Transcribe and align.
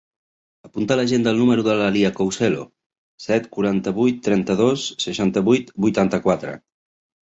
Apunta 0.69 0.95
a 0.95 0.95
l'agenda 0.99 1.33
el 1.33 1.41
número 1.41 1.65
de 1.67 1.75
la 1.81 1.91
Lia 1.99 2.11
Couselo: 2.21 2.65
set, 3.29 3.47
quaranta-vuit, 3.59 4.21
trenta-dos, 4.33 4.91
seixanta-vuit, 5.09 5.75
vuitanta-quatre. 5.89 6.61